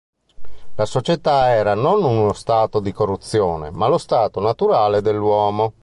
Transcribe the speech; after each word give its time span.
La 0.77 0.85
società 0.85 1.49
era 1.51 1.75
non 1.75 2.03
uno 2.03 2.33
stato 2.33 2.79
di 2.79 2.91
corruzione, 2.91 3.69
ma 3.69 3.85
lo 3.87 3.99
stato 3.99 4.39
"naturale" 4.41 4.99
dell'uomo. 4.99 5.73